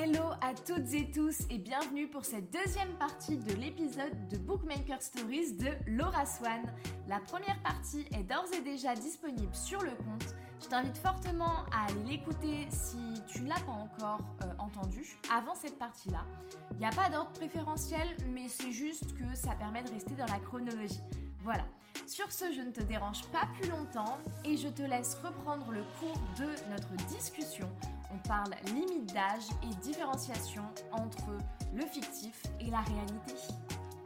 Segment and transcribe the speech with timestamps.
[0.00, 5.02] Hello à toutes et tous et bienvenue pour cette deuxième partie de l'épisode de Bookmaker
[5.02, 6.62] Stories de Laura Swan.
[7.08, 10.36] La première partie est d'ores et déjà disponible sur le compte.
[10.62, 15.56] Je t'invite fortement à aller l'écouter si tu ne l'as pas encore euh, entendu avant
[15.56, 16.24] cette partie-là.
[16.72, 20.26] Il n'y a pas d'ordre préférentiel, mais c'est juste que ça permet de rester dans
[20.26, 21.02] la chronologie.
[21.42, 21.64] Voilà.
[22.06, 25.82] Sur ce, je ne te dérange pas plus longtemps et je te laisse reprendre le
[25.98, 27.68] cours de notre discussion.
[28.12, 31.36] On parle limite d'âge et différenciation entre
[31.74, 33.34] le fictif et la réalité.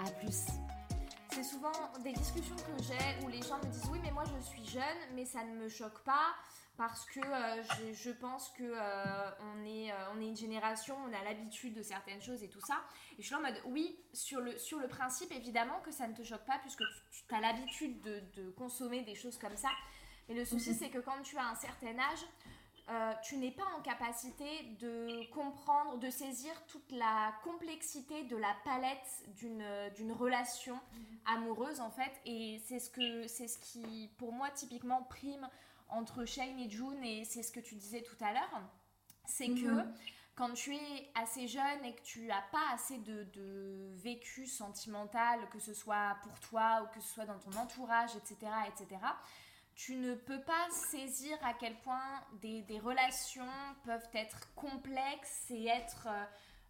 [0.05, 0.47] A plus.
[1.31, 1.73] C'est souvent
[2.03, 4.99] des discussions que j'ai où les gens me disent oui mais moi je suis jeune
[5.15, 6.35] mais ça ne me choque pas
[6.77, 10.97] parce que euh, je, je, pense que euh, on, est, euh, on est une génération,
[11.07, 12.83] on a l'habitude de certaines choses et tout ça.
[13.19, 16.15] Et je suis en mode oui, sur le, sur le principe évidemment que ça ne
[16.15, 19.69] te choque pas puisque tu, tu as l'habitude de, de, consommer des choses comme ça.
[20.29, 22.25] Mais le souci c'est que quand tu as un certain âge,
[22.91, 24.45] euh, tu n'es pas en capacité
[24.81, 30.79] de comprendre, de saisir toute la complexité de la palette d'une relation
[31.27, 32.13] amoureuse en fait.
[32.27, 35.49] Et c'est ce, que, ce qui, pour moi, typiquement prime
[35.89, 38.63] entre Shane et June, et c'est ce que tu disais tout à l'heure,
[39.27, 39.95] c'est que mhm.
[40.35, 45.39] quand tu es assez jeune et que tu n'as pas assez de, de, vécu sentimental,
[45.51, 49.01] que ce soit pour toi ou que ce soit dans ton entourage, etc., etc.,
[49.75, 53.47] tu ne peux pas saisir à quel point des, des relations
[53.85, 56.09] peuvent être complexes et être...
[56.09, 56.25] Euh,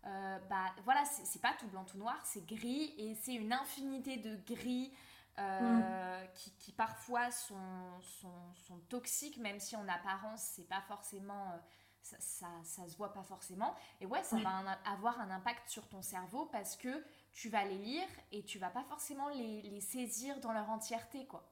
[0.07, 4.17] euh bah, voilà, c'est pas tout blanc, tout noir, c'est gris et c'est une infinité
[4.17, 4.93] de gris
[5.39, 6.29] euh, mm.
[6.35, 11.53] qui, qui, parfois sont, sont, sont, toxiques, même si en apparence, c'est pas forcément.
[11.53, 11.59] Euh,
[12.03, 13.77] ça, ça, ça, se voit pas forcément.
[14.01, 17.65] Et ouais, ça va un, avoir un impact sur ton cerveau parce que tu vas
[17.65, 21.49] les lire et tu vas pas forcément les, les saisir dans leur entièreté, quoi.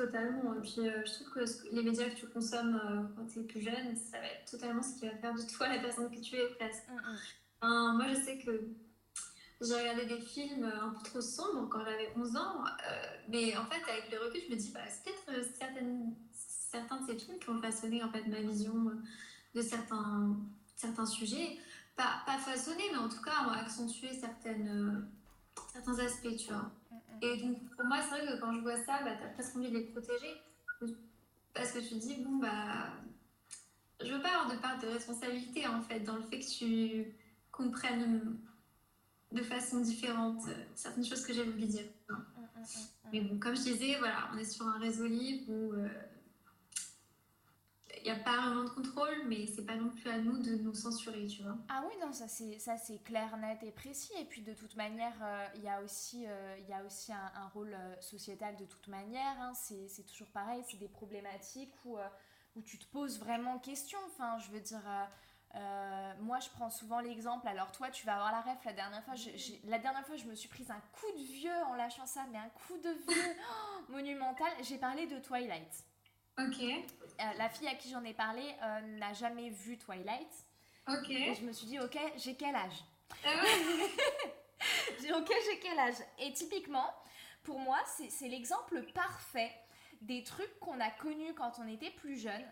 [0.00, 0.54] Totalement.
[0.54, 3.42] Et puis, euh, je trouve que les médias que tu consommes euh, quand tu es
[3.42, 6.20] plus jeune, ça va être totalement ce qui va faire de toi la personne que
[6.20, 6.88] tu es presque.
[6.88, 6.96] Mm
[7.60, 7.96] -hmm.
[7.96, 8.50] moi, je sais que
[9.60, 12.64] j'ai regardé des films un peu trop sombres quand j'avais 11 ans.
[12.64, 15.44] Euh, mais en fait, avec le recul, je me dis, bah, c'est peut-être
[16.72, 18.76] certains de ces films qui ont façonné en fait, ma vision
[19.54, 20.34] de certains,
[20.76, 21.58] certains sujets.
[21.94, 25.06] Pas, pas façonné, mais en tout cas, ont accentué certaines
[25.72, 26.70] certains aspects, tu vois.
[27.10, 27.22] Mm, mm.
[27.22, 29.70] Et donc, pour moi, c'est vrai que quand je vois ça, bah, t'as presque envie
[29.70, 30.40] de les protéger.
[31.54, 32.92] Parce que tu te dis, bon, bah.
[34.02, 37.14] Je veux pas avoir de part de responsabilité, en fait, dans le fait que tu
[37.52, 38.38] comprennes
[39.30, 40.42] de façon différente
[40.74, 41.84] certaines choses que j'ai voulu dire.
[42.08, 42.14] Mm,
[43.12, 45.72] Mais bon, comme je disais, voilà, on est sur un réseau libre où.
[45.74, 45.88] Euh,
[48.02, 50.56] il n'y a pas vraiment de contrôle, mais c'est pas non plus à nous de
[50.56, 51.56] nous censurer, tu vois.
[51.68, 54.12] Ah oui, non, ça c'est, ça c'est clair, net et précis.
[54.18, 57.32] Et puis de toute manière, euh, il y a aussi, euh, y a aussi un,
[57.34, 59.40] un rôle euh, sociétal de toute manière.
[59.40, 59.52] Hein.
[59.54, 61.96] C'est, c'est toujours pareil, c'est des problématiques où,
[62.56, 63.98] où tu te poses vraiment question.
[64.06, 64.82] Enfin, je veux dire.
[65.56, 67.48] Euh, moi, je prends souvent l'exemple.
[67.48, 68.64] Alors, toi, tu vas avoir la ref.
[68.64, 69.30] La dernière fois, je,
[69.64, 72.38] la dernière fois, je me suis prise un coup de vieux en lâchant ça, mais
[72.38, 74.50] un coup de vieux oh, monumental.
[74.62, 75.84] J'ai parlé de Twilight.
[76.46, 76.62] Ok.
[76.62, 80.46] Euh, la fille à qui j'en ai parlé euh, n'a jamais vu Twilight.
[80.88, 81.10] Ok.
[81.10, 82.84] Et je me suis dit, ok, j'ai quel âge?
[83.24, 83.28] Ah
[85.00, 85.96] J'ai ok, j'ai quel âge?
[86.18, 86.92] Et typiquement,
[87.42, 89.52] pour moi, c'est l'exemple parfait
[90.02, 92.44] des trucs qu'on a connus quand on était plus jeune,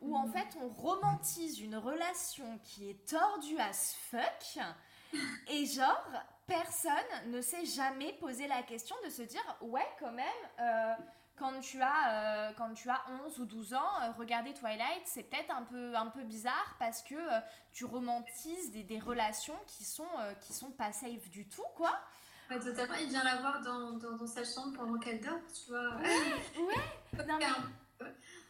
[0.00, 0.32] où en mhm.
[0.32, 4.64] fait on romantise une relation qui est tordue à ce fuck,
[5.48, 6.10] et genre,
[6.46, 6.92] personne
[7.26, 10.26] ne s'est jamais posé la question de se dire, ouais, quand même,
[10.60, 10.94] euh,
[11.40, 15.22] quand tu as, euh, quand tu as 11 ou 12 ans, euh, regarder Twilight, c'est
[15.22, 17.40] peut-être un peu, un peu bizarre parce que euh,
[17.72, 20.06] tu romantises des, des, relations qui sont,
[20.42, 21.98] qui sont pas safe du tout, quoi.
[22.50, 22.94] Ouais, totalement.
[23.00, 25.96] Il vient la voir dans, dans, dans, sa chambre pendant qu'elle dort, tu vois.
[25.96, 26.02] Ouais,
[26.58, 27.24] ouais.
[27.26, 27.46] non, mais...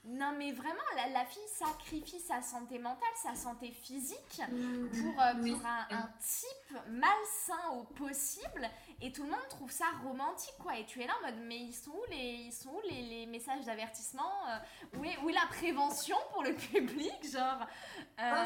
[0.05, 5.21] Non, mais vraiment, la, la, fille sacrifie sa santé mentale, sa santé physique mmh, pour,
[5.21, 8.69] euh, pour un, un, type malsain au possible.
[9.03, 10.78] Et tout le monde trouve ça romantique, quoi.
[10.78, 13.03] Et tu es là en mode, mais ils sont où les, ils sont où les,
[13.03, 17.66] les messages d'avertissement euh, où, est, où est la prévention pour le public Genre.
[18.19, 18.33] Euh...
[18.33, 18.44] Oh,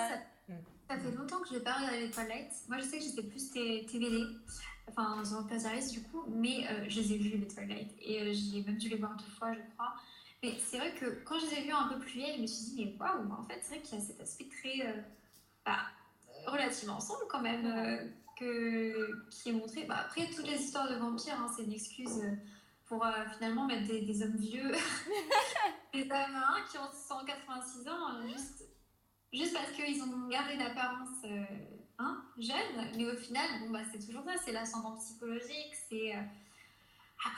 [0.49, 0.55] ça,
[0.89, 2.53] ça, fait longtemps que je n'ai pas regardé les Twilight.
[2.69, 4.25] Moi, je sais que j'étais plus TVD.
[4.89, 6.25] Enfin, dans Pasaris, du coup.
[6.29, 7.95] Mais euh, je les ai vus, les Twilight.
[8.01, 9.95] Et euh, j'ai même dû les voir deux fois, je crois.
[10.45, 12.47] Mais c'est vrai que quand je les ai vus un peu plus vieilles, je me
[12.47, 14.87] suis dit, mais waouh, en fait, c'est vrai qu'il y a cet aspect très.
[14.87, 15.01] Euh,
[15.65, 15.79] bah,
[16.47, 18.07] relativement ensemble quand même, euh,
[18.39, 19.85] que, qui est montré.
[19.85, 22.37] Bah, après, toutes les histoires de vampires, hein, c'est une excuse euh,
[22.85, 24.71] pour euh, finalement mettre des, des, hommes vieux,
[25.95, 28.65] des hommes hein, qui ont 186 ans, juste,
[29.33, 31.25] juste parce qu'ils ont gardé l'apparence
[31.99, 32.91] hein, jeune.
[32.99, 36.13] Mais au final, bon, bah, c'est toujours ça, c'est l'ascendant psychologique, c'est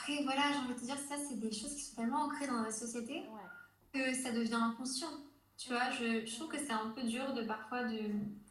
[0.06, 2.46] après, voilà, j'ai envie de te dire, ça, c'est des choses qui sont tellement ancrées
[2.46, 3.92] dans la société ouais.
[3.92, 5.10] que ça devient inconscient.
[5.58, 7.98] Tu vois, je, je trouve que c'est un peu dur de parfois de,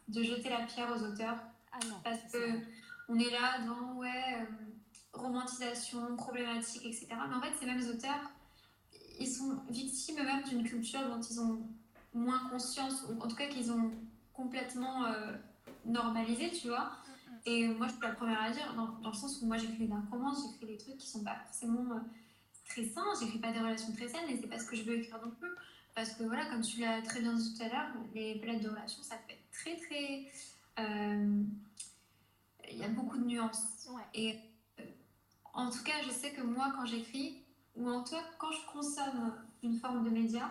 [0.08, 1.38] de jeter la pierre aux auteurs.
[1.72, 1.96] Ah non.
[2.04, 2.60] Parce que
[3.08, 4.44] on est là dans, ouais, euh,
[5.12, 7.08] romantisation, problématique, etc.
[7.10, 8.30] Mais en fait, ces mêmes auteurs,
[9.18, 11.60] ils sont victimes même d'une culture dont ils ont
[12.12, 13.92] moins conscience, ou en tout cas qu'ils ont
[14.34, 15.32] complètement euh,
[15.86, 16.90] normalisé, tu vois.
[17.46, 19.86] Et moi, je suis la première à dire, dans, dans le sens où moi, j'écris
[19.86, 22.00] des romans, j'écris des trucs qui sont pas forcément euh,
[22.68, 24.98] très sains, j'écris pas des relations très saines, et c'est pas ce que je veux
[24.98, 25.48] écrire non plus.
[25.94, 28.68] Parce que voilà, comme tu l'as très bien dit tout à l'heure, les palettes de
[28.68, 30.28] relations, ça peut être très, très.
[30.80, 31.42] Euh,
[32.68, 33.88] il y a beaucoup de nuances.
[34.12, 34.40] Et
[34.80, 34.82] euh,
[35.54, 37.42] en tout cas, je sais que moi, quand j'écris,
[37.76, 40.50] ou en tout cas, quand je consomme une forme de média,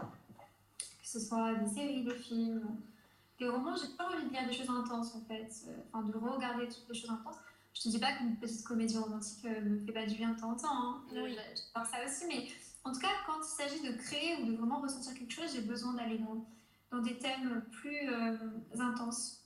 [0.80, 2.66] que ce soit des séries, des films,
[3.40, 6.18] des romans, j'ai pas envie de lire des choses intenses en fait, euh, enfin de
[6.18, 7.38] regarder toutes les choses intenses.
[7.74, 10.40] Je te dis pas qu'une petite comédie romantique ne me fait pas du bien de
[10.40, 11.04] temps en temps, hein.
[11.12, 11.36] oui.
[11.74, 12.48] ça aussi, mais
[12.86, 15.62] en tout cas, quand il s'agit de créer ou de vraiment ressentir quelque chose, j'ai
[15.62, 16.46] besoin d'aller dans,
[16.92, 18.38] dans, des thèmes plus euh,
[18.80, 19.42] intenses.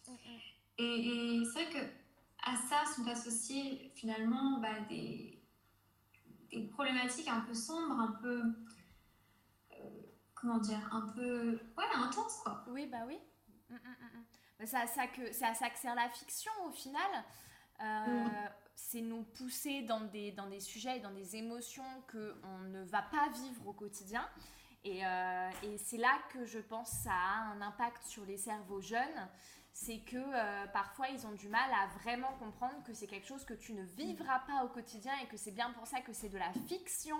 [0.78, 5.42] Et, c'est vrai que à ça sont associées finalement bah, des,
[6.52, 8.42] des, problématiques un peu sombres, un peu.
[9.72, 9.84] Euh,
[10.36, 11.60] comment dire Un peu.
[11.78, 12.64] Ouais, intenses quoi.
[12.70, 13.18] Oui, bah oui.
[13.70, 14.20] Mm, mm,
[14.60, 17.24] mm, c'est à ça que, ça que sert la fiction au final.
[17.82, 18.28] Euh,
[18.76, 23.02] c'est nous pousser dans des, dans des sujets et dans des émotions qu'on ne va
[23.04, 24.28] pas vivre au quotidien.
[24.84, 28.82] Et, euh, et c'est là que je pense ça a un impact sur les cerveaux
[28.82, 29.30] jeunes.
[29.74, 33.46] C'est que euh, parfois ils ont du mal à vraiment comprendre que c'est quelque chose
[33.46, 36.30] que tu ne vivras pas au quotidien et que c'est bien pour ça que c'est
[36.30, 37.20] de la fiction.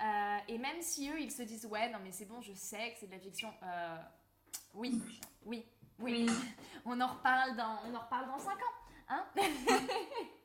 [0.00, 2.92] Euh, et même si eux ils se disent ouais non mais c'est bon je sais
[2.92, 3.52] que c'est de la fiction.
[4.74, 5.02] Oui,
[5.44, 5.64] oui,
[5.98, 6.26] oui,
[6.84, 8.78] on en reparle dans, on en reparle dans 5 ans.
[9.10, 9.24] Hein?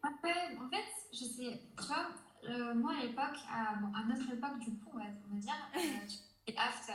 [0.04, 2.08] Après, en fait, je sais, tu vois,
[2.50, 6.08] euh, moi à l'époque, à, notre époque, du coup, on va, dire, euh,
[6.48, 6.94] et After.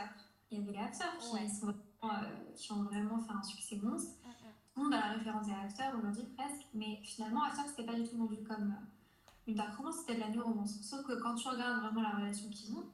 [0.51, 2.07] Il y avait les After qui, euh,
[2.55, 4.15] qui, ont vraiment fait un succès monstre.
[4.23, 4.33] Mm, mm.
[4.73, 7.93] Tout le monde a la référence à After aujourd'hui presque, mais finalement, After, c'était pas
[7.93, 8.75] du tout vendu comme
[9.47, 10.79] une dark romance, c'était de la new romance.
[10.81, 12.85] Sauf que quand tu regardes vraiment la relation qu'ils ont,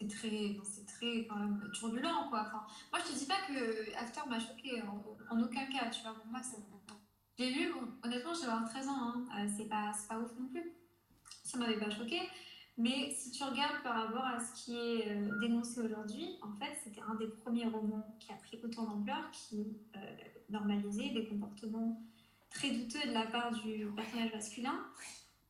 [0.00, 2.50] c'est très, c'est très quand même turbulent, quoi.
[2.92, 6.14] Moi, je te dis pas que After m'a choqué en, aucun cas, tu vois.
[6.14, 6.40] Pour moi,
[7.38, 9.24] j'ai lu, honnêtement, j'ai 13 ans, hein.
[9.38, 10.72] euh, c'est pas, pas ouf non plus.
[11.42, 12.20] Ça m'avait pas choqué.
[12.76, 16.76] Mais si tu regardes par rapport à ce qui est euh, dénoncé aujourd'hui, en fait,
[16.82, 20.00] c'était un des premiers romans qui a pris autant d'ampleur, qui euh,
[20.48, 22.02] normalisait des comportements
[22.50, 24.78] très douteux de la part du personnage masculin.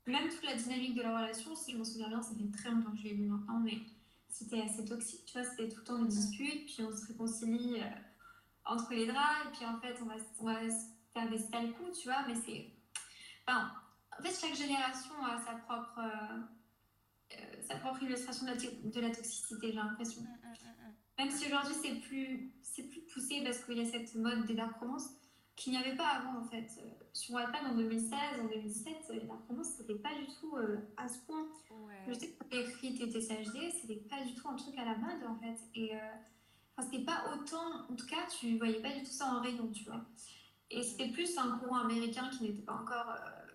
[0.07, 2.71] Même toute la dynamique de la relation, si je m'en souviens bien, ça fait très
[2.71, 3.79] longtemps que je l'ai lu maintenant, mais
[4.31, 7.83] c'était assez toxique, tu vois, c'était tout le temps des disputes, puis on se réconcilie
[8.65, 10.61] entre les draps, et puis en fait, on va, on va
[11.13, 12.73] faire des coups, tu vois, mais c'est.
[13.47, 13.73] Enfin,
[14.19, 16.39] en fait, chaque génération a sa propre, euh,
[17.33, 20.23] euh, sa propre illustration de la, de la toxicité, j'ai l'impression.
[20.23, 24.15] Mm, mm, mm, Même si aujourd'hui c'est plus, plus poussé parce qu'il y a cette
[24.15, 25.11] mode des dark romances
[25.61, 26.67] qu'il n'y avait pas avant en fait.
[26.79, 30.57] Euh, sur Wattpad en 2016, en 2017, les dark romances c'était pas du tout
[30.97, 31.47] à ce point.
[32.09, 35.37] Je sais que écrit TTCHD, c'était pas du tout un truc à la mode en
[35.37, 35.59] fait.
[35.75, 35.93] Et
[36.77, 39.69] enfin, c'était pas autant, en tout cas, tu voyais pas du tout ça en rayon,
[39.73, 40.05] tu vois.
[40.71, 43.53] Et c'était plus un courant américain qui n'était pas encore euh,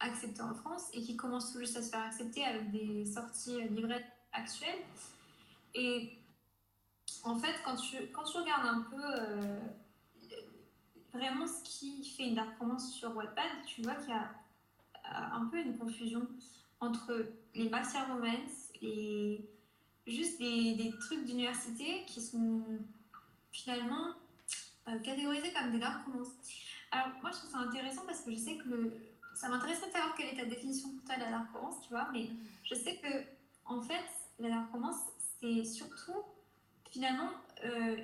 [0.00, 3.60] accepté en France et qui commence tout juste à se faire accepter avec des sorties
[3.68, 4.80] livrettes actuelles.
[5.74, 6.18] Et
[7.24, 9.60] en fait, quand tu, quand tu regardes un peu euh,
[11.12, 14.30] vraiment ce qui fait une dark romance sur Wattpad, tu vois qu'il y a
[15.06, 16.26] euh, un peu une confusion
[16.80, 19.44] entre les maxia romance et
[20.06, 22.62] juste des, des trucs d'université qui sont
[23.52, 24.14] finalement
[24.88, 26.28] euh, catégorisés comme des dark romances.
[26.90, 28.92] Alors, moi, je trouve ça intéressant parce que je sais que le...
[29.34, 31.90] ça m'intéresserait de savoir quelle est ta définition pour toi de la dark romance, tu
[31.90, 32.30] vois, mais
[32.64, 33.24] je sais que,
[33.66, 34.04] en fait,
[34.38, 35.00] la dark romance,
[35.40, 36.22] c'est surtout,
[36.90, 37.30] finalement,
[37.64, 37.96] euh,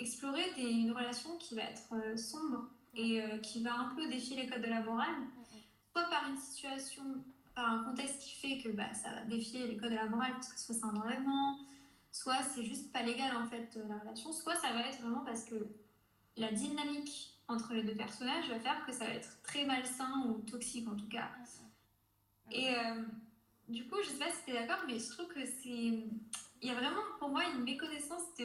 [0.00, 4.36] explorer des, une relation qui va être euh, sombre et qui va un peu défier
[4.36, 5.14] les codes de la morale,
[5.92, 7.04] soit par une situation,
[7.54, 10.32] par un contexte qui fait que bah, ça va défier les codes de la morale,
[10.32, 11.56] parce que soit c'est un enlèvement,
[12.10, 15.44] soit c'est juste pas légal en fait la relation, soit ça va être vraiment parce
[15.44, 15.54] que
[16.36, 20.40] la dynamique entre les deux personnages va faire que ça va être très malsain ou
[20.42, 21.28] toxique en tout cas.
[22.50, 23.02] Et euh,
[23.68, 26.04] du coup, je sais pas si tu es d'accord, mais je trouve que c'est.
[26.62, 28.44] Il y a vraiment pour moi une méconnaissance de,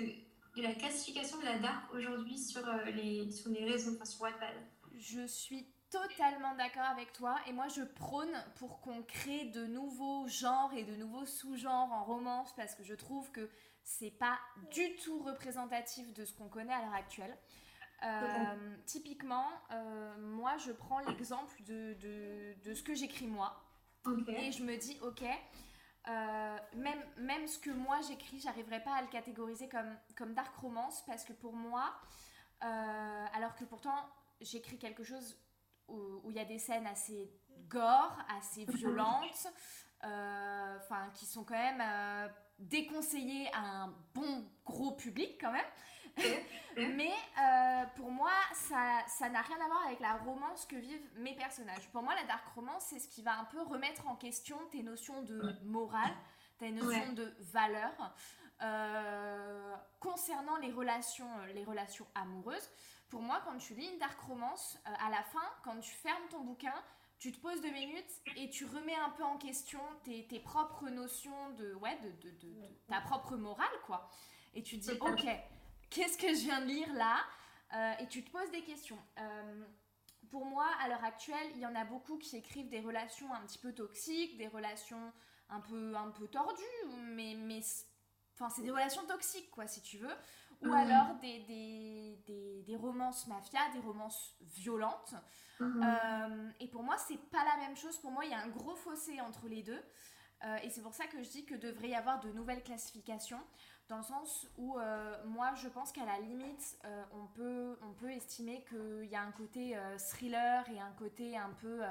[0.56, 4.22] de la classification de la dark aujourd'hui sur, euh, les, sur les réseaux, enfin sur
[4.22, 4.56] Wattpad.
[4.98, 10.28] Je suis totalement d'accord avec toi et moi je prône pour qu'on crée de nouveaux
[10.28, 13.50] genres et de nouveaux sous-genres en romance parce que je trouve que
[13.84, 14.40] c'est pas
[14.72, 17.38] du tout représentatif de ce qu'on connaît à l'heure actuelle.
[18.04, 21.96] Euh, typiquement, euh, moi, je prends l'exemple de,
[22.64, 23.64] de, ce que j'écris moi.
[24.28, 25.24] Et je me dis, ok,
[26.08, 30.56] euh, même, même ce que moi j'écris, j'arriverai pas à le catégoriser comme, comme dark
[30.58, 31.94] romance parce que pour moi,
[32.62, 34.10] alors que pourtant,
[34.42, 35.38] j'écris quelque chose
[35.88, 37.32] où il y a des scènes assez
[37.70, 39.48] gore, assez violentes,
[40.02, 41.84] enfin qui sont quand même
[42.58, 45.66] déconseillées à un bon gros public quand même.
[46.77, 51.34] Mais euh, pour moi, ça n'a rien à voir avec la romance que vivent mes
[51.36, 51.89] personnages.
[51.91, 54.84] Pour moi, la dark romance, c'est ce qui va un peu remettre en question tes
[54.84, 56.13] notions de morale,
[56.57, 58.15] tes notions de valeur.
[58.62, 62.69] Euh, concernant les relations, euh, les relations amoureuses,
[63.10, 66.41] pour moi, quand tu lis une dark romance, à la fin, quand tu fermes ton
[66.41, 66.74] bouquin,
[67.19, 70.89] tu te poses deux minutes et tu remets un peu en question tes, tes propres
[70.89, 72.53] notions de, ouais, de, de, de,
[72.88, 74.10] ta propre morale, quoi.
[74.53, 75.25] Et tu te dis, ok,
[75.89, 77.18] qu'est-ce que je viens de lire là
[77.75, 79.00] euh, Et tu te poses des questions.
[79.20, 79.63] Euh,
[80.30, 83.42] pour moi, à l'heure actuelle, il y en a beaucoup qui écrivent des relations un
[83.42, 85.13] petit peu toxiques, des relations
[85.50, 86.63] un peu, un peu tordues,
[86.98, 87.62] mais, mais
[88.34, 90.15] enfin, c'est des relations toxiques, quoi, si tu veux.
[90.62, 95.13] Ou alors des, des, des, des, romances mafia, des romances violentes.
[95.60, 95.84] Mhm.
[95.84, 97.98] Euh, et pour moi, c'est pas la même chose.
[98.00, 99.84] Pour moi, il y a un gros fossé entre les deux.
[100.63, 103.42] et c'est pour ça que je dis que devrait y avoir de nouvelles classifications
[103.88, 107.94] dans le sens où euh, moi je pense qu'à la limite euh, on, peut, on
[107.94, 111.82] peut estimer qu'il y a un côté euh, thriller et un côté un peu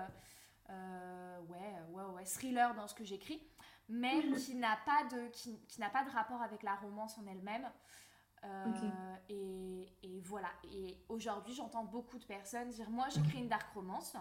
[0.69, 3.41] ouais, ouais, ouais, thriller dans ce que j'écris,
[3.89, 7.27] mais qui n'a pas, de, qui, qui n'a pas de rapport avec la romance en
[7.27, 7.71] elle-même.
[9.29, 10.49] et, et, voilà.
[10.65, 14.17] Et aujourd'hui, j'entends beaucoup de personnes dire Moi, j'écris une dark romance.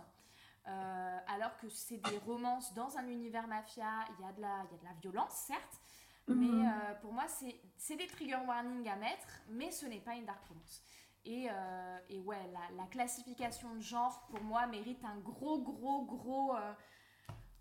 [0.66, 4.72] alors que c'est des romances dans un univers mafia, il y, a de la, il
[4.74, 5.83] y a de la violence, certes,
[6.28, 6.66] mais mhm.
[6.66, 10.46] euh, pour moi, c'est des trigger warnings à mettre, mais ce n'est pas une dark
[10.48, 10.82] romance.
[11.26, 16.06] Et, euh, et ouais, la, la, classification de genre, pour moi, mérite un gros, gros,
[16.06, 16.74] gros euh,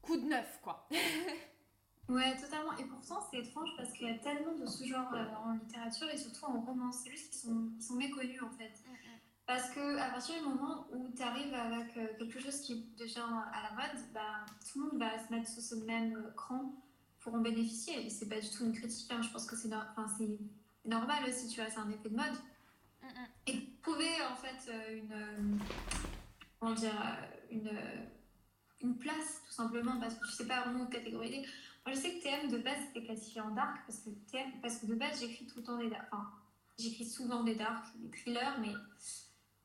[0.01, 0.89] coup de neuf, quoi.
[2.09, 2.77] ouais, totalement.
[2.79, 5.13] Et pourtant, c'est étrange parce qu'il y a tellement de ce genre
[5.45, 7.03] en littérature et surtout en romance.
[7.05, 8.73] C'est juste qu'ils sont, sont, méconnus, en fait.
[8.85, 9.19] Mm, mm.
[9.47, 13.63] Parce que à partir du moment où tu arrives avec quelque chose qui devient à
[13.63, 16.73] la mode, bah, tout le monde va se mettre sous ce même cran
[17.23, 18.07] pour en bénéficier.
[18.07, 19.23] Et c'est pas du tout une critique, hein.
[19.23, 20.07] je pense que c'est enfin,
[20.85, 22.35] normal aussi, tu vois, c'est un effet de mode.
[23.03, 23.27] Mm, mm.
[23.47, 25.59] Et trouver en fait euh, une, euh,
[26.59, 27.71] comment dire, euh, une,
[28.81, 31.47] une place tout simplement parce que tu sais pas vraiment catégoriser.
[31.85, 34.79] Moi je sais que TM de base c'était classifié en dark parce que, TM, parce
[34.79, 36.07] que de base j'écris tout le temps des dark.
[36.13, 36.31] Enfin,
[36.79, 38.73] j'écris souvent des dark, des thrillers, mais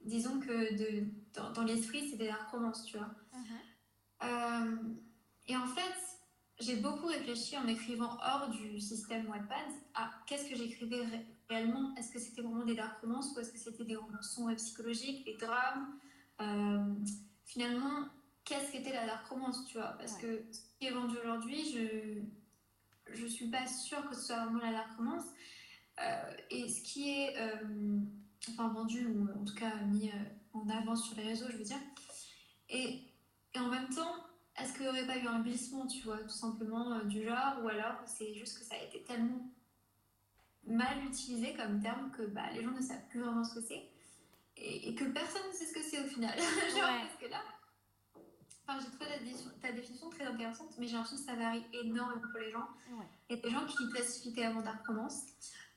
[0.01, 1.05] disons que de,
[1.53, 3.11] dans, l'esprit c'est des dark romances, tu vois.
[4.21, 4.95] Mm-hmm.
[5.47, 6.16] et en fait,
[6.59, 11.03] j'ai beaucoup réfléchi en écrivant hors du système Wattpad à qu'est-ce que j'écrivais
[11.49, 11.93] réellement.
[11.95, 15.37] Est-ce que c'était vraiment des dark romances ou est-ce que c'était des et psychologiques, des
[15.37, 15.99] drames?
[16.41, 16.95] Euh,
[17.45, 18.09] Finalement,
[18.43, 19.95] qu'est-ce qu'était la dark romance, tu vois?
[19.97, 22.21] Parce que ce qui est vendu aujourd'hui, je
[23.13, 25.23] je suis pas sûre que ce soit vraiment la dark romance.
[26.01, 27.99] Euh, et ce qui est euh,
[28.49, 30.11] enfin vendu ou en tout cas mis
[30.53, 31.79] en avant sur les réseaux, je veux dire.
[32.69, 33.01] Et,
[33.53, 34.26] et en même temps,
[34.57, 37.63] est-ce qu'il n'y aurait pas eu un glissement, tu vois, tout simplement euh, du genre,
[37.63, 39.51] ou alors c'est juste que ça a été tellement
[40.65, 43.89] mal utilisé comme terme que bah, les gens ne savent plus vraiment ce que c'est
[44.57, 46.37] et, que personne ne sait ce que c'est au final.
[46.39, 47.41] genre, parce que là,
[48.67, 49.05] enfin, j'ai trouvé
[49.61, 52.67] ta définition, très intéressante, mais j'ai l'impression que ça varie énormément pour les gens.
[53.29, 55.23] Il y a des gens qui classifient avant Dark Romance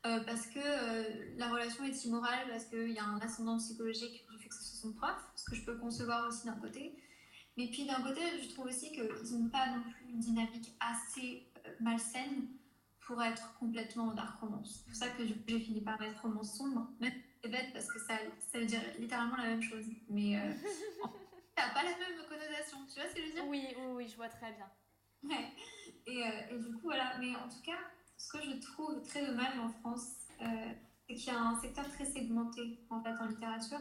[0.06, 4.24] euh, parce que euh, la relation est immorale, parce qu'il y a un ascendant psychologique
[4.30, 6.96] du fait que ce soit son prof, ce que je peux concevoir aussi d'un côté.
[7.60, 11.46] Mais puis d'un côté, je trouve aussi qu'ils n'ont pas non plus une dynamique assez
[11.66, 12.46] euh, malsaine
[13.00, 14.78] pour être complètement dark romance.
[14.78, 16.88] C'est pour ça que j'ai fini par mettre romance sombre.
[17.00, 17.12] Même
[17.42, 18.14] c'est bête parce que ça,
[18.50, 19.84] ça veut dire littéralement la même chose.
[20.08, 20.40] Mais euh,
[21.58, 22.78] ça n'a pas la même connotation.
[22.88, 23.46] Tu vois ce que je veux dire?
[23.46, 24.70] Oui, oui, oui, je vois très bien.
[25.24, 25.52] Ouais.
[26.06, 27.18] Et, euh, et, du coup, voilà.
[27.20, 27.78] Mais en tout cas,
[28.16, 32.06] ce que je trouve très dommage en France, c'est qu'il y a un secteur très
[32.06, 33.80] segmenté en fait en littérature.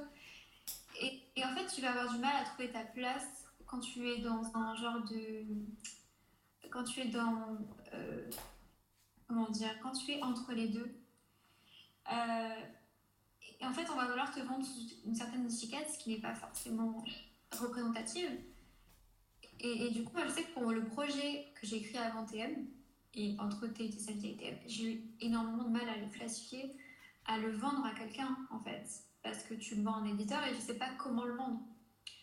[1.00, 3.39] Et, et, en fait, tu vas avoir du mal à trouver ta place
[3.70, 5.46] quand tu es dans un genre de.
[6.72, 7.58] Quand tu es dans.
[7.94, 8.30] Euh,
[9.28, 10.92] comment dire Quand tu es entre les deux.
[12.12, 12.62] Euh,
[13.60, 14.66] et en fait, on va vouloir te vendre
[15.06, 17.04] une certaine étiquette, ce qui n'est pas forcément
[17.52, 18.30] représentative.
[19.62, 22.66] Et, du coup, je sais que pour le projet que j'ai écrit avant TM,
[23.14, 26.74] et entre TIT et TM, j'ai eu énormément de mal à le classifier,
[27.26, 28.88] à le vendre à quelqu'un, en fait.
[29.22, 31.60] Parce que tu vends un éditeur et je ne sais pas comment le vendre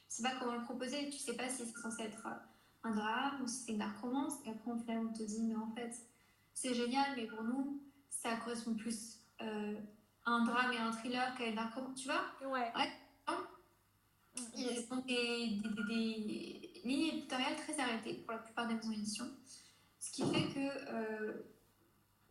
[0.08, 2.26] sais pas comment le proposer, tu sais pas si c'est censé être
[2.84, 4.34] un drame ou si c'est une dark romance.
[4.44, 5.94] Et après, on te dit, mais en fait,
[6.52, 9.74] c'est génial, mais pour nous, ça correspond plus euh,
[10.24, 12.00] à un drame et un thriller qu'à une dark romance.
[12.00, 12.24] Tu vois?
[12.42, 12.72] Ouais.
[12.76, 12.92] ouais.
[14.54, 19.26] Ils sont des, des, des, lignes éditoriales très arrêtées pour la plupart des maisons d'édition.
[19.98, 21.32] Ce qui fait que euh,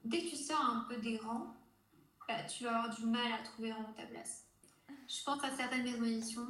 [0.04, 1.56] dès que tu sors un peu des rangs,
[2.28, 4.46] bah, tu vas avoir du mal à trouver vraiment ta place.
[5.08, 6.48] je pense à certaines maisons d'édition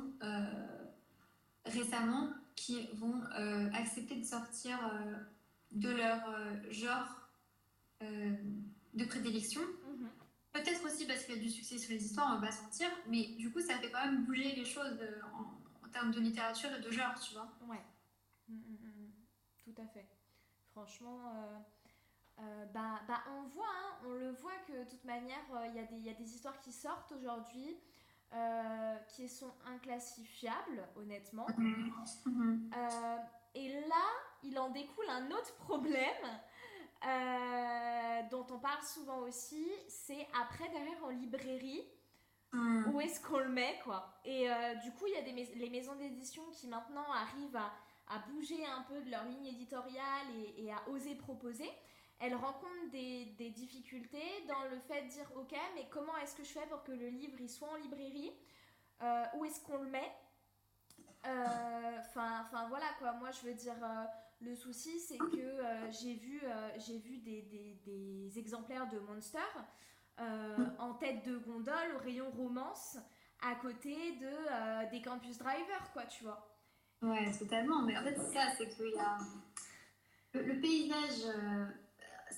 [1.66, 3.22] récemment qui vont
[3.74, 4.78] accepter de sortir
[5.72, 6.22] de leur
[6.72, 7.30] genre
[8.02, 9.62] de prédilection.
[9.62, 10.10] Mhm.
[10.54, 12.64] Peut-être aussi parce qu'il y a du succès sur les histoires, on va pas se
[12.64, 14.98] mentir, mais du coup, ça fait quand même bouger les choses
[15.34, 17.52] en, en, termes de littérature et de genre, tu vois.
[17.68, 17.82] Ouais.
[18.48, 19.12] Mm, mm, mm,
[19.66, 20.08] tout à fait.
[20.72, 21.58] Franchement, euh,
[22.40, 26.02] euh, bah, bah, on voit, hein, on le voit que de toute manière, euh, il
[26.02, 27.78] y, y, a des histoires qui sortent aujourd'hui
[29.10, 31.48] qui sont inclassifiables, honnêtement.
[33.54, 34.06] et là,
[34.44, 36.28] il en découle un autre problème
[37.06, 41.84] euh, dont on parle souvent aussi, c'est après derrière en librairie,
[42.52, 42.86] hmm.
[42.88, 44.20] où est-ce qu'on le met quoi.
[44.24, 47.72] Et euh, du coup, il y a des les maisons d'édition qui maintenant arrivent à,
[48.08, 50.28] à, bouger un peu de leur ligne éditoriale
[50.58, 51.70] et, à oser proposer.
[52.20, 56.50] Elles rencontrent des, difficultés dans le fait de dire ok, mais comment est-ce que je
[56.50, 58.32] fais pour que le livre il soit en librairie?
[59.02, 60.12] Euh, Où est-ce qu'on le met?
[61.24, 63.14] Enfin, enfin voilà quoi.
[63.14, 63.76] Moi, je veux dire
[64.42, 69.40] le souci, c'est que euh, j'ai vu, euh, j'ai vu des, exemplaires de Monster
[70.20, 72.98] euh, en tête de gondole au rayon romance
[73.42, 76.50] à côté de, des campus drivers, quoi, tu vois.
[77.02, 77.82] Ouais, totalement.
[77.84, 79.18] Mais en fait, c'est ça, c'est que y a...
[80.34, 81.34] le, paysage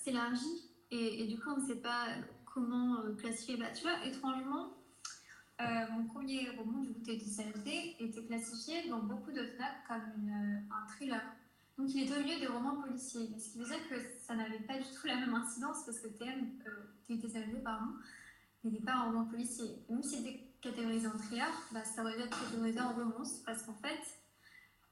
[0.03, 2.05] s'élargit et, et, du coup, on ne sait pas
[2.45, 3.57] comment classifier.
[3.57, 4.73] Bah, tu vois, étrangement,
[5.59, 10.87] mon premier roman, du coup, était était classifié dans beaucoup de FNAC comme une, un
[10.87, 11.21] thriller.
[11.77, 13.29] Donc il est devenu des romans policiers.
[13.37, 16.07] ce qui veut dire que ça n'avait pas du tout la même incidence parce que
[16.07, 17.93] TM, euh, pardon,
[18.63, 19.83] n'était pas un roman policier.
[19.89, 23.61] Même s'il était catégorisé en thriller, bah, ça aurait dû être catégorisé en romance parce
[23.61, 23.99] qu'en fait,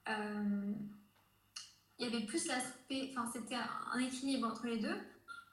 [0.09, 0.73] euh,
[1.99, 4.97] il y avait plus l'aspect, enfin c'était un équilibre entre les deux.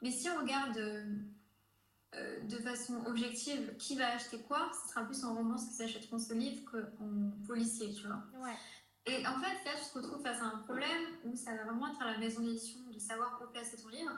[0.01, 5.23] Mais si on regarde euh, de façon objective qui va acheter quoi, ce sera plus
[5.23, 8.23] en romance qui s'achèteront ce livre qu'en policier, tu vois.
[8.43, 8.55] Ouais.
[9.05, 11.87] Et en fait, là, tu te retrouves face à un problème où ça va vraiment
[11.87, 14.17] être à la maison d'édition de savoir où placer ton livre.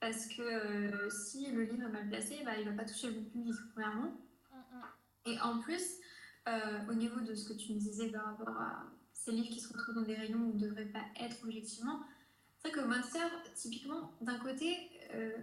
[0.00, 3.08] Parce que euh, si le livre est mal placé, bah, il ne va pas toucher
[3.08, 4.16] le public, premièrement.
[5.26, 5.82] Et en plus,
[6.48, 8.86] euh, au niveau de ce que tu me disais par rapport à
[9.28, 12.00] ces livres qui se retrouvent dans des rayons où ils ne devraient pas être objectivement,
[12.56, 15.36] c'est vrai que Monster, typiquement, d'un côté, euh,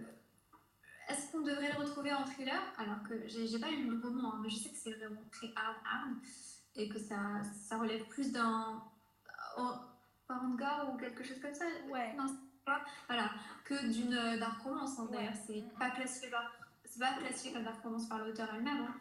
[1.08, 2.60] est-ce qu'on devrait le retrouver en thriller?
[2.78, 5.46] Alors que j'ai pas lu le roman, hein, mais je sais que c'est vraiment très
[5.54, 6.16] hard, hard
[6.74, 8.82] et que ça, ça relève plus d'un
[10.28, 11.64] manga ou quelque chose comme ça.
[11.88, 12.12] Ouais.
[12.16, 12.26] Non,
[12.64, 13.30] pas, voilà,
[13.64, 14.98] que d'une dark romance.
[14.98, 16.52] Hein, D'ailleurs, c'est pas classifié par,
[16.98, 18.88] pas classifié comme dark romance par l'auteur elle-même.
[18.88, 18.96] Hein.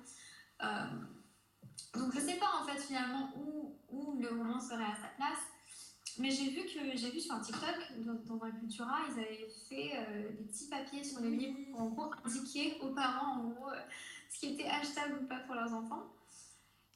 [0.62, 1.06] Euh,
[1.96, 5.40] donc je sais pas en fait finalement où, où le roman serait à sa place.
[6.18, 9.98] Mais j'ai vu que j'ai vu sur un TikTok dans, un Cultura, ils avaient fait
[9.98, 13.70] euh, des petits papiers sur les livres pour en gros indiquer aux parents en gros
[13.70, 13.82] euh,
[14.30, 16.04] ce qui était achetable ou pas pour leurs enfants.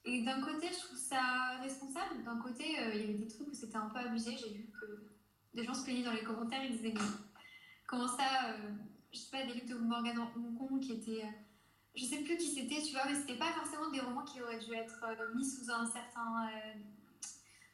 [0.05, 2.23] Et d'un côté, je trouve ça responsable.
[2.23, 4.37] D'un côté, euh, il y avait des trucs où c'était un peu abusé.
[4.37, 5.09] J'ai vu que
[5.53, 6.63] des gens se plaignaient dans les commentaires.
[6.63, 6.93] Ils disaient
[7.85, 8.55] comment ça,
[9.11, 11.25] je sais pas, des livres de Morgan Hong qui étaient.
[11.99, 14.41] Euh, je sais plus qui c'était, tu vois, mais c'était pas forcément des romans qui
[14.41, 16.49] auraient dû être mis sous un certain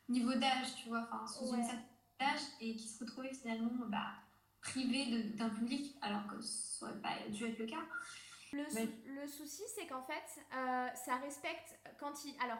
[0.09, 1.85] niveau d'âge, tu vois, enfin, sous une certaine
[2.21, 4.13] âge et qui se retrouvaient finalement bah,
[4.61, 7.85] privés d'un public alors que ça aurait pas dû être le cas.
[8.53, 12.35] Le, souci, c'est qu'en fait, euh, ça respecte quand il.
[12.41, 12.59] Alors,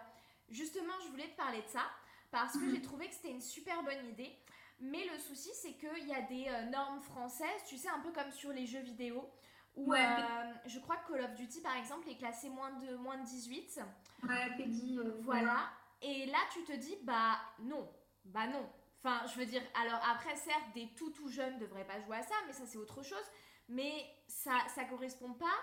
[0.49, 1.83] justement, je voulais te parler de ça
[2.31, 2.81] parce que j'ai mhm.
[2.81, 4.37] trouvé que c'était une super bonne idée.
[4.81, 8.11] Mais le souci, c'est qu'il y a des euh, normes françaises, tu sais, un peu
[8.11, 9.29] comme sur les jeux vidéo,
[9.77, 13.25] euh, je crois que Call of Duty, par exemple, est classé moins de, moins de
[13.25, 13.79] 18.
[14.23, 14.99] Ouais, Peggy.
[15.21, 15.69] voilà.
[16.01, 17.89] Et là, tu te dis, bah non,
[18.25, 18.69] bah non.
[18.99, 22.17] Enfin, je veux dire, alors après, certes, des tout tout jeunes ne devraient pas jouer
[22.17, 23.25] à ça, mais ça, c'est autre chose.
[23.69, 25.57] Mais ça ne correspond pas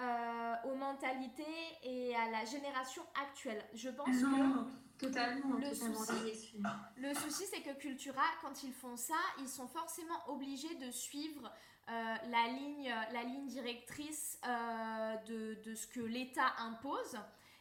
[0.00, 1.42] euh, aux mentalités
[1.82, 3.62] et à la génération actuelle.
[3.74, 6.54] Je pense que totalement, le, souci,
[6.96, 11.46] le souci, c'est que Cultura, quand ils font ça, ils sont forcément obligés de suivre
[11.46, 11.50] euh,
[11.90, 17.18] la, ligne, la ligne directrice euh, de, de, ce que l'État impose.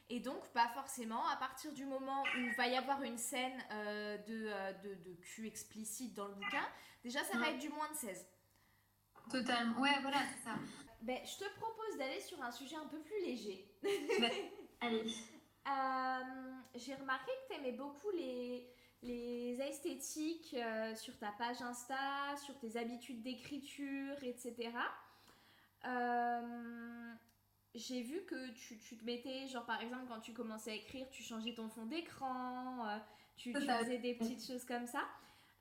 [0.09, 3.57] Et donc, pas forcément, à partir du moment où il va y avoir une scène
[4.27, 4.49] de,
[4.83, 6.67] de, de cul explicite dans le bouquin,
[7.03, 8.25] déjà ça va être du moins de 16.
[9.29, 10.55] Totalement, ouais, voilà, c'est ça.
[11.01, 13.71] Ben, je te propose d'aller sur un sujet un peu plus léger.
[13.83, 14.31] Ben,
[14.81, 15.05] allez.
[15.67, 22.35] Euh, j'ai remarqué que tu aimais beaucoup les, les esthétiques euh, sur ta page Insta,
[22.43, 24.71] sur tes habitudes d'écriture, etc.
[25.85, 27.13] Euh,
[27.75, 31.07] j'ai vu que tu, tu, te mettais, genre par exemple, quand tu commençais à écrire,
[31.11, 32.99] tu changeais ton fond d'écran,
[33.37, 35.07] tu, tu faisais des petites choses comme ça.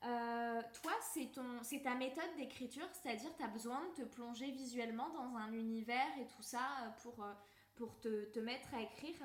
[0.04, 4.50] Euh, toi, c'est ton, c'est ta méthode d'écriture, c'est-à-dire tu as besoin de te plonger
[4.52, 7.32] visuellement dans un univers et tout ça euh, pour, euh,
[7.74, 9.16] pour te, te mettre à écrire?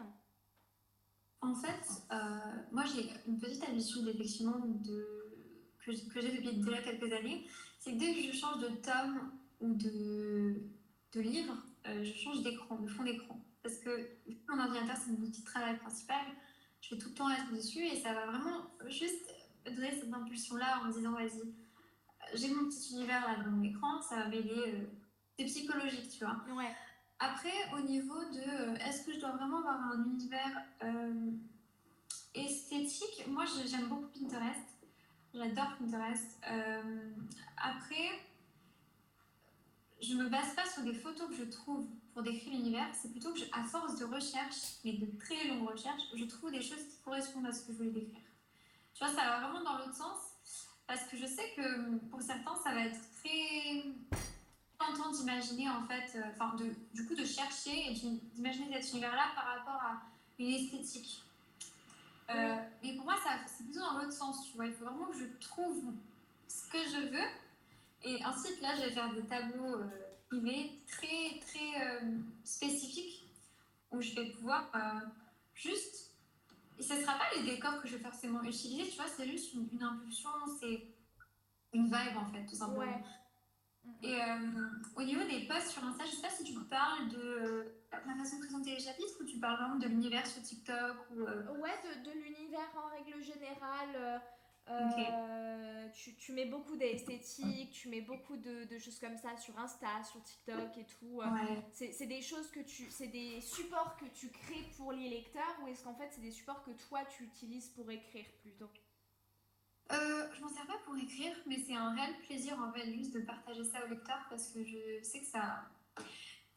[1.44, 2.16] En fait, euh,
[2.72, 7.46] moi j'ai une petite habitude effectivement que, j'ai depuis déjà quelques années,
[7.80, 9.30] c'est que dès que je change de tome
[9.60, 10.56] ou de,
[11.12, 11.56] de livre,
[11.88, 13.38] euh, je change d'écran, de fond d'écran.
[13.62, 14.10] Parce que
[14.48, 16.26] mon ordinateur c'est mon outil de travail principal,
[16.80, 19.34] je vais tout le temps être dessus et ça va vraiment juste
[19.66, 21.54] donner cette impulsion-là en me disant vas-y,
[22.36, 24.52] j'ai mon petit univers là dans mon écran, ça va m'aider.
[24.56, 24.86] Euh,
[25.38, 26.38] c'est psychologique, tu vois.
[26.56, 26.74] Ouais.
[27.24, 31.32] Après, au niveau de euh, est-ce que je dois vraiment avoir un univers euh,
[32.36, 34.60] esthétique, moi j'aime beaucoup Pinterest.
[35.34, 36.38] J'adore Pinterest.
[36.52, 37.12] Euh,
[37.56, 38.10] après,
[40.02, 43.34] je me base pas sur des photos que je trouve pour décrire l'univers, c'est plutôt
[43.34, 46.98] que, à force de recherche, et de très longues recherches, je trouve des choses qui
[47.06, 48.22] correspondent à ce que je voulais décrire.
[48.94, 50.20] Tu vois, ça va vraiment dans l'autre sens,
[50.86, 53.86] parce que je sais que pour certains, ça va être très
[54.92, 59.28] temps d'imaginer en fait, euh, enfin de, du coup de chercher et d'imaginer cet univers-là
[59.36, 60.02] par rapport à
[60.38, 61.24] une esthétique.
[62.30, 63.16] Euh, mais pour moi,
[63.48, 64.66] c'est plutôt dans l'autre sens, tu vois.
[64.66, 65.84] Il faut vraiment que je trouve
[66.48, 67.28] ce que je veux.
[68.04, 69.88] Et ensuite, là, je vais faire des tableaux euh,
[70.30, 72.02] privés très, très
[72.44, 73.30] spécifiques
[73.92, 74.72] où je vais pouvoir
[75.54, 76.12] juste.
[76.80, 79.30] Et ce ne sera pas les décors que je vais forcément utiliser, tu vois, c'est
[79.30, 80.88] juste une, une impulsion, c'est
[81.74, 82.80] une vibe en fait, tout simplement.
[82.80, 83.04] Ouais.
[84.02, 84.38] Et euh,
[84.96, 87.64] au niveau des posts sur Insta, je ne sais pas si tu parles de euh,
[87.92, 91.22] la façon de présenter les chapitres ou tu parles vraiment de l'univers sur TikTok ou,
[91.22, 94.22] euh, Ouais, de, de l'univers en règle générale.
[95.94, 100.04] tu, tu, mets beaucoup d'esthétique, tu mets beaucoup de, de, choses comme ça sur Insta,
[100.04, 101.22] sur TikTok et tout.
[101.22, 101.64] Ouais.
[101.72, 102.90] C'est des choses que tu.
[102.90, 106.32] C'est des supports que tu crées pour les lecteurs ou est-ce qu'en fait c'est des
[106.32, 108.70] supports que toi tu utilises pour écrire plutôt?
[109.94, 113.14] Euh, je m'en sers pas pour écrire, mais c'est un réel plaisir en fait juste
[113.14, 115.70] de partager ça au lecteur parce que je sais que ça,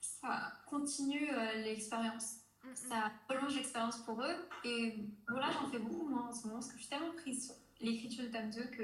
[0.01, 2.37] ça continue euh, l'expérience.
[2.75, 4.49] Ça prolonge l'expérience pour eux.
[4.65, 4.97] Et
[5.29, 7.55] voilà, j'en fais beaucoup moins en ce moment parce que je suis tellement prise sur
[7.81, 8.83] l'écriture de tome 2 que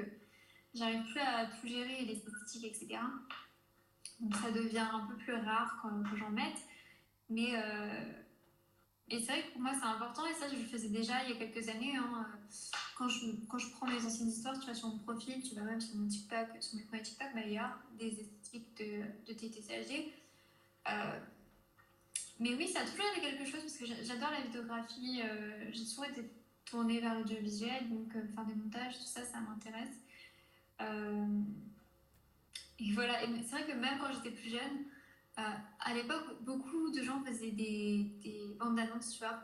[0.73, 3.01] j'arrive plus à tout gérer, les statistiques, etc.
[4.19, 6.57] Donc ça devient un peu plus rare quand, j'en mette.
[7.29, 8.11] Mais euh,
[9.13, 11.29] et c'est vrai que pour moi c'est important et ça je le faisais déjà il
[11.29, 11.95] y a quelques années.
[11.95, 12.27] Hein,
[12.97, 15.61] quand je, quand je prends mes anciennes histoires, tu vois, sur mon profil, tu vas
[15.61, 20.11] même sur mon TikTok, sur mes premiers TikTok, d'ailleurs, des esthétiques de, de TTCHD.
[20.89, 21.19] Euh,
[22.39, 25.21] mais oui, ça a toujours été quelque chose parce que j'adore la vidéographie.
[25.23, 26.23] Euh, j'ai toujours été
[26.65, 29.95] tournée vers l'audiovisuel, donc euh, faire des montages, tout ça, ça m'intéresse.
[32.79, 34.85] et voilà, c'est vrai que même quand j'étais plus jeune,
[35.35, 39.39] à l'époque, beaucoup de gens faisaient des, des bandes d'annonces, tu vois,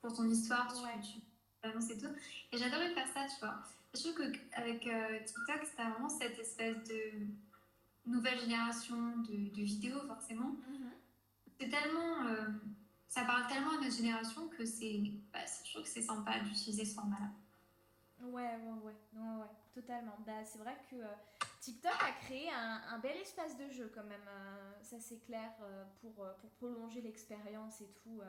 [0.00, 0.72] pour ton histoire.
[1.02, 1.18] Tu,
[1.64, 2.06] et tout.
[2.52, 3.56] Et j'adorais faire ça, tu vois.
[3.94, 7.26] Je trouve qu'avec euh, TikTok, c'était vraiment cette espèce de
[8.06, 10.56] nouvelle génération de, de vidéos, forcément.
[10.70, 11.58] Mm-hmm.
[11.60, 12.26] C'est tellement.
[12.26, 12.48] Euh,
[13.08, 15.02] ça parle tellement à notre génération que c'est.
[15.32, 17.30] Bah, je trouve que c'est sympa d'utiliser ce format-là.
[18.20, 20.16] Ouais, ouais, ouais, ouais, ouais, totalement.
[20.26, 24.28] Bah, c'est vrai que euh, TikTok a créé un, bel espace de jeu quand même,
[24.82, 25.52] ça c'est clair,
[26.00, 28.22] pour, pour prolonger l'expérience et tout.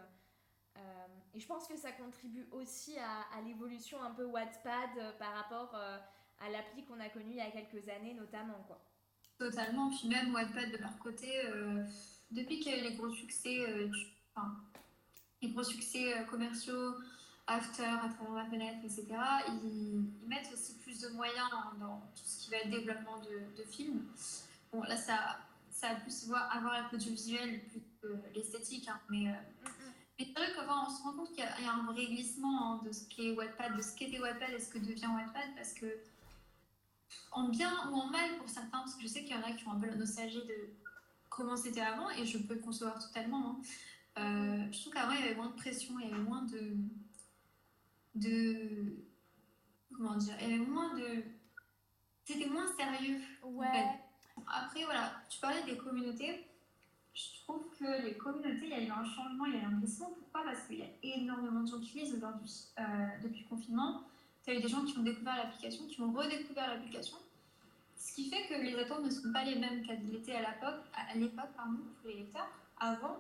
[0.80, 5.34] Euh, et je pense que ça contribue aussi à, l'évolution un peu Wattpad euh, par
[5.34, 5.97] rapport euh,
[6.39, 8.63] à l'appli qu'on a connue il y a quelques années notamment.
[8.67, 8.82] Quoi.
[9.38, 11.28] Totalement, puis même Wattpad de leur côté,
[12.32, 13.89] depuis qu'il y a eu les gros succès,
[15.41, 16.95] les gros succès commerciaux,
[17.52, 19.08] After, à travers la fenêtre, etc.,
[19.64, 24.06] ils, mettent aussi plus de moyens dans, tout ce qui va être développement de, films.
[24.72, 25.40] Bon, là, ça,
[25.72, 29.34] ça a plus à voir avec l'audiovisuel plus que l'esthétique, hein, mais
[30.20, 32.92] mais c'est vrai qu'on se rend compte qu'il y, a un vrai glissement hein, de
[32.92, 35.86] ce qu'est Wattpad, de ce qu'était Wattpad et ce que devient Wattpad, parce que
[37.32, 39.54] en bien ou en mal pour certains, parce que je sais qu'il y en a
[39.54, 40.74] qui ont un peu la nostalgie de
[41.30, 43.52] comment c'était avant, et je peux le concevoir totalement.
[43.52, 43.62] Hein.
[44.18, 46.74] Euh, je trouve qu'avant il y avait moins de pression, il y avait moins de,
[48.15, 49.06] de
[49.95, 51.24] comment dire, il y avait moins de,
[52.26, 53.19] c'était moins sérieux.
[53.43, 54.00] Ouais.
[54.48, 56.50] Après voilà, tu parlais des communautés
[57.13, 59.65] je trouve que les communautés, il y a eu un changement, il y a eu
[59.65, 60.12] un glissement.
[60.17, 60.43] Pourquoi?
[60.43, 62.67] Parce qu'il y a énormément de gens qui lisent aujourd'hui.
[62.80, 62.84] Euh,
[63.24, 64.04] depuis le confinement,
[64.43, 67.17] tu as eu des gens qui ont découvert l'application, qui ont redécouvert l'application.
[67.98, 70.86] Ce qui fait que les atomes ne sont pas les mêmes qu'elles l'étaient à l'époque,
[70.93, 72.50] à l'époque pardon, pour les lecteurs.
[72.80, 73.17] Avant,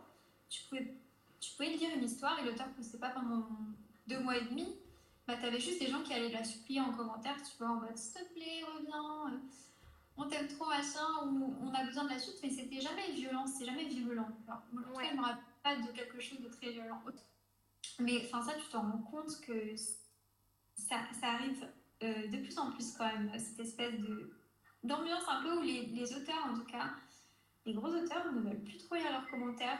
[0.47, 0.93] tu pouvais,
[1.41, 3.49] tu pouvais lire une histoire et l'auteur ne postait pas pendant
[4.09, 4.67] deux mois et demi.
[5.27, 7.75] Bah, tu avais juste des gens qui allaient la supplier en commentaire, tu vois, en
[7.75, 9.39] mode s'il te plaît, reviens
[10.19, 13.45] on t'aime trop, machin, ou on a besoin de la suite, mais c'était jamais violent,
[13.47, 14.27] c'est jamais violent.
[14.47, 17.01] Alors, moi, je me rappelle pas de quelque chose de très violent.
[17.99, 19.75] Mais enfin, ça, tu te rends compte que
[20.75, 21.65] ça, ça arrive
[22.03, 24.35] euh, de plus en plus quand même, cette espèce de
[24.83, 26.91] d'ambiance un peu où les, les, auteurs, en tout cas,
[27.65, 29.79] les gros auteurs ne veulent plus trop lire leurs commentaires.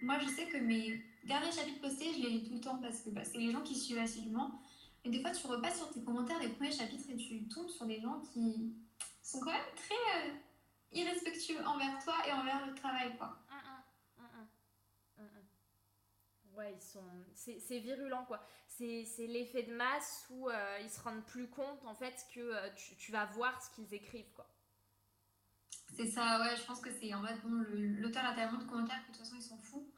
[0.00, 3.00] Moi, je sais que mes, derniers chapitres postés, je les lis tout le temps parce
[3.00, 4.60] que bah, c'est les gens qui suivent assidûment.
[5.04, 7.86] Et des fois, tu repasses sur tes commentaires des premiers chapitres et tu tombes sur
[7.86, 8.74] des gens qui
[9.22, 10.32] sont quand même très euh,
[10.92, 13.38] irrespectueux envers toi et envers le travail, quoi.
[16.52, 17.04] Ouais, ils sont...
[17.34, 18.44] c'est virulent, quoi.
[18.66, 22.68] C'est l'effet de masse où euh, ils se rendent plus compte, en fait, que euh,
[22.76, 24.46] tu, tu, vas voir ce qu'ils écrivent, quoi.
[25.96, 27.64] C'est ça, ouais, je pense que c'est en fait, bon,
[28.00, 29.92] l'auteur a tellement de commentaires que de toute façon, ils s'en foutent.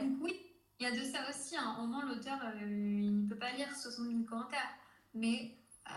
[0.00, 0.34] Donc, oui,
[0.78, 1.56] il y a de ça aussi.
[1.56, 1.76] Hein.
[1.80, 4.70] Au moins, l'auteur, euh, il ne peut pas lire 60 000 commentaires.
[5.14, 5.56] Mais,
[5.88, 5.92] euh,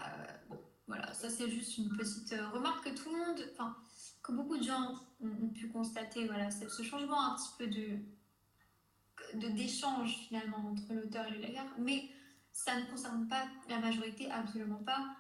[0.50, 3.76] bon, voilà, ça, c'est juste une petite euh, remarque que tout le monde, enfin,
[4.22, 8.00] que beaucoup de gens ont, pu constater, voilà, ce changement un petit peu de
[9.34, 12.10] d'échange finalement entre l'auteur et le lecteur, mais
[12.52, 15.16] ça ne concerne pas la majorité, absolument pas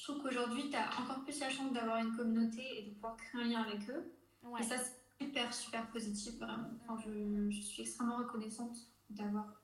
[0.00, 3.16] je trouve qu'aujourd'hui, tu as encore plus la chance d'avoir une communauté et de pouvoir
[3.16, 4.14] créer un lien avec eux.
[4.58, 6.70] Et ça, c'est super, super positif, vraiment.
[6.80, 8.78] Enfin, je, je suis extrêmement reconnaissante
[9.10, 9.62] d'avoir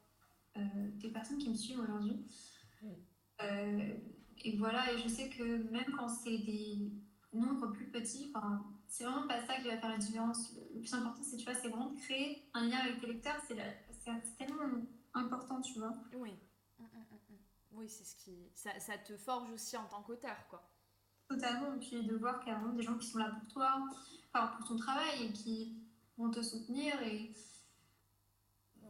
[0.58, 0.60] euh,
[0.96, 2.22] des personnes qui me suivent aujourd'hui.
[3.42, 3.94] Euh,
[4.44, 6.92] et voilà, et je sais que même quand c'est des
[7.32, 8.30] nombres plus petits,
[8.88, 10.54] c'est vraiment pas ça qui va faire la différence.
[10.74, 13.40] Le plus important, c'est, tu vois, c'est vraiment de créer un lien avec tes lecteurs.
[13.48, 13.56] C'est,
[13.90, 14.64] c'est tellement
[15.14, 15.94] important, tu vois.
[16.14, 16.34] Oui.
[17.72, 18.50] Oui, c'est ce qui.
[18.54, 20.68] Ça, ça, te forge aussi en tant qu'auteur, quoi.
[21.28, 21.74] Totalement.
[21.74, 23.84] Et puis de voir qu'il y a vraiment des gens qui sont là pour toi,
[24.32, 25.76] enfin, pour ton travail et qui
[26.16, 27.00] vont te soutenir.
[27.02, 27.32] Et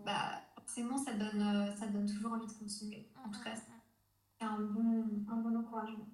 [0.04, 3.08] bah, forcément, ça donne, euh, ça donne toujours envie de continuer.
[3.24, 6.08] En tout cas, c'est un bon, un bon encouragement.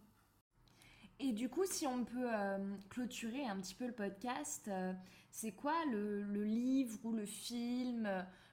[1.19, 4.93] Et du coup, si on peut euh, clôturer un petit peu le podcast, euh,
[5.31, 8.09] c'est quoi le, le, livre ou le film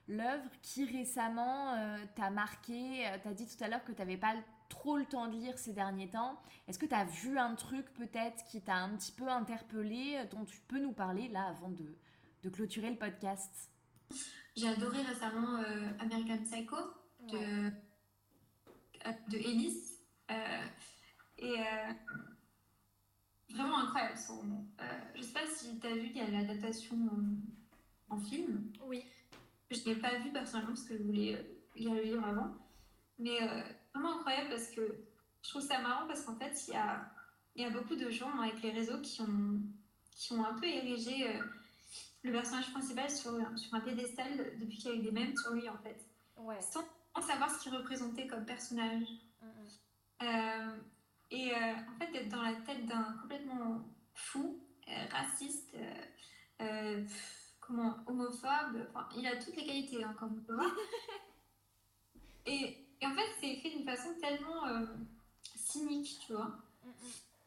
[0.09, 4.17] l'œuvre qui récemment euh, t'a marqué euh, T'as dit tout à l'heure que tu n'avais
[4.17, 4.35] pas
[4.67, 6.41] trop le temps de lire ces derniers temps.
[6.67, 10.25] Est-ce que tu as vu un truc peut-être qui t'a un petit peu interpellé, euh,
[10.31, 11.95] dont tu peux nous parler là avant de,
[12.43, 13.71] de clôturer le podcast?
[14.55, 15.63] J'ai adoré récemment
[15.99, 16.75] American Psycho
[17.31, 17.69] de,
[19.29, 19.99] de Ellis.
[21.37, 21.55] et
[23.53, 24.65] vraiment incroyable son roman.
[25.15, 26.97] je sais pas si tu as vu, il y a l'adaptation
[28.09, 28.71] en film.
[28.85, 29.05] Oui.
[29.71, 31.43] Je ne l'ai pas vu personnellement parce que je voulais euh,
[31.75, 32.55] lire le livre avant.
[33.19, 33.61] Mais euh,
[33.93, 34.81] vraiment incroyable parce que
[35.43, 37.11] je trouve ça marrant parce qu'en fait, il y a,
[37.55, 39.61] y a beaucoup de gens avec les réseaux qui ont,
[40.11, 41.41] qui ont un peu érigé euh,
[42.23, 45.53] le personnage principal sur, sur un pédestal depuis qu'il y a eu des mèmes sur
[45.53, 46.03] lui en fait.
[46.37, 46.59] Ouais.
[46.61, 46.83] Sans,
[47.21, 49.03] savoir ce qu'il représentait comme personnage.
[50.21, 54.57] et en fait, d'être dans la tête d'un complètement fou,
[55.11, 55.75] raciste,
[57.69, 58.87] homophobe.
[58.89, 60.71] Enfin, il a toutes les qualités, hein, comme on peut voir.
[62.45, 64.85] et, et, en fait, c'est écrit d'une façon tellement euh,
[65.55, 66.57] cynique, tu vois.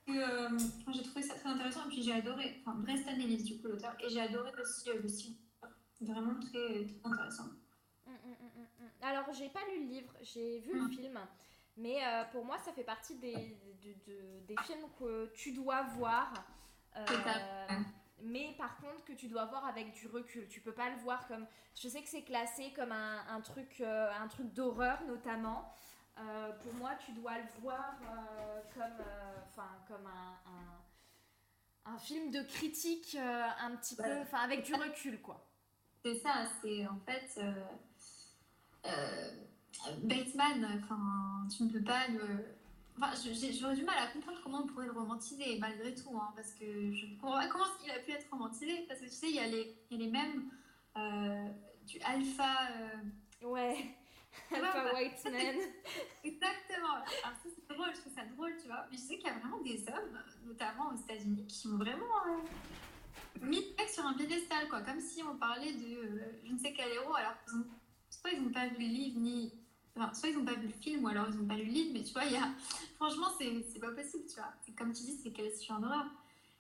[0.07, 0.59] Que euh,
[0.93, 1.85] j'ai trouvé ça très intéressant.
[1.87, 3.95] Et puis j'ai adoré, enfin, Breston Ellis, du coup, l'auteur.
[4.01, 5.37] Et j'ai adoré aussi euh, le style.
[6.01, 7.45] Vraiment très, très intéressant.
[9.01, 11.19] Alors, j'ai pas lu le livre, j'ai vu le film.
[11.77, 12.01] Mais
[12.33, 16.33] pour moi, ça fait partie des, de, des films que tu dois voir.
[16.97, 17.05] Euh,
[18.33, 20.49] mais par contre que tu dois voir avec du recul.
[20.49, 21.47] Tu peux pas le voir comme.
[21.81, 25.73] Je sais que c'est classé comme un, un truc, euh, un truc d'horreur notamment.
[26.19, 29.05] Euh, pour moi, tu dois le voir euh, comme,
[29.47, 35.47] enfin, comme un, un, film de critique un petit peu, enfin, avec du recul, quoi.
[36.05, 37.41] C'est ça, c'est en fait.
[40.03, 42.45] Bateman, enfin, tu ne peux pas le
[42.97, 43.11] Enfin,
[43.59, 46.93] j'aurais du mal à comprendre comment on pourrait le romantiser, malgré tout, hein, parce que
[46.93, 49.37] je ne comprends pas comment il a pu être romantisé, parce que tu sais, il
[49.37, 50.51] y a les, il y a les mêmes
[50.97, 51.49] euh,
[51.87, 52.69] du alpha.
[52.71, 53.47] Euh...
[53.47, 53.97] Ouais,
[54.55, 55.57] alpha white man.
[56.23, 56.95] Exactement.
[57.25, 58.87] Alors, ça, c'est drôle, je trouve ça drôle, tu vois.
[58.91, 62.27] Mais je sais qu'il y a vraiment des hommes, notamment aux États-Unis, qui ont vraiment
[62.29, 66.53] euh, mis le mec sur un piédestal, quoi, comme si on parlait de euh, je
[66.53, 67.35] ne sais quel héros, alors
[68.11, 69.53] soit ils n'ont pas vu le livre, ni
[70.13, 71.91] soit ils n'ont pas vu le film ou alors ils n'ont pas lu le livre,
[71.95, 72.49] mais tu vois, il y a...
[72.97, 74.53] franchement, c'est pas possible, tu vois.
[74.77, 76.07] Comme tu dis, c'est qualifié en horreur.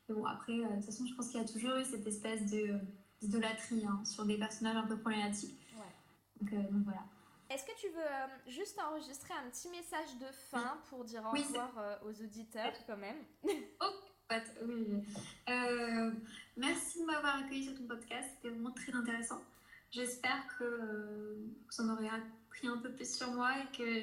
[0.08, 2.06] Mais bon, après, euh, de toute façon, je pense qu'il y a toujours eu cette
[2.06, 2.78] espèce de
[3.20, 5.56] d'idolâtrie hein, sur des personnages un peu problématiques.
[5.76, 6.40] Ouais.
[6.40, 7.04] Donc, euh, donc voilà.
[7.50, 11.30] Est-ce que tu veux euh, juste enregistrer un petit message de fin pour dire au
[11.30, 13.18] revoir aux auditeurs quand même?
[13.80, 14.34] Oh,
[14.66, 14.86] oui.
[16.56, 19.42] merci de m'avoir accueilli sur ton podcast, c'était vraiment très intéressant.
[19.90, 21.36] J'espère que
[21.68, 22.08] vous en aurez
[22.52, 24.02] pris un peu plus sur moi et que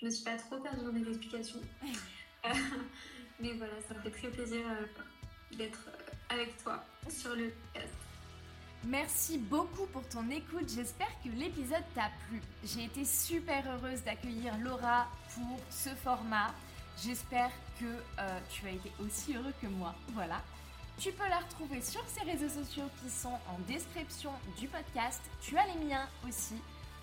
[0.00, 1.60] je me suis pas trop perdue dans mes explications.
[2.44, 2.48] Euh,
[3.40, 7.94] mais voilà, ça me fait très plaisir euh, d'être euh, avec toi sur le podcast.
[8.84, 12.40] Merci beaucoup pour ton écoute, j'espère que l'épisode t'a plu.
[12.62, 16.54] J'ai été super heureuse d'accueillir Laura pour ce format.
[17.02, 17.50] J'espère
[17.80, 17.84] que
[18.48, 19.94] tu as été aussi heureux que moi.
[20.12, 20.40] Voilà.
[20.98, 25.20] Tu peux la retrouver sur ses réseaux sociaux qui sont en description du podcast.
[25.42, 26.54] Tu as les miens aussi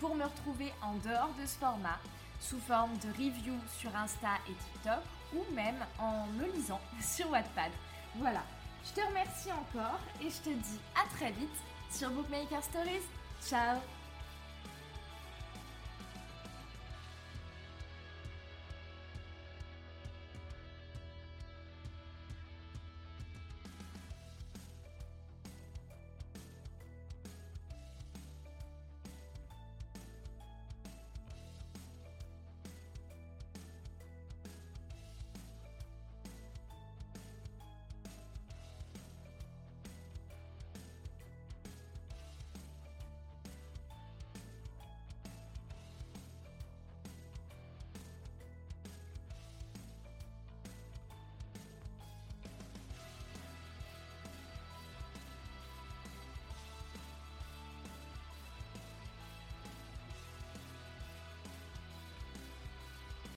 [0.03, 1.97] pour me retrouver en dehors de ce format,
[2.41, 5.01] sous forme de review sur Insta et TikTok
[5.33, 7.71] ou même en me lisant sur Wattpad.
[8.17, 8.43] Voilà,
[8.85, 11.55] je te remercie encore et je te dis à très vite
[11.89, 13.07] sur Bookmaker Stories.
[13.47, 13.79] Ciao